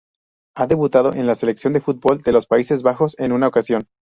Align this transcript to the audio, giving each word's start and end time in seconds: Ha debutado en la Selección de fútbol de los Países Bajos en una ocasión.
Ha 0.57 0.65
debutado 0.65 1.13
en 1.13 1.27
la 1.27 1.35
Selección 1.35 1.73
de 1.73 1.79
fútbol 1.79 2.23
de 2.23 2.31
los 2.31 2.47
Países 2.47 2.81
Bajos 2.81 3.15
en 3.19 3.33
una 3.33 3.47
ocasión. 3.49 3.87